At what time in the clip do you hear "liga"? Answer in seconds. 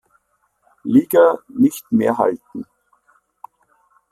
0.83-1.37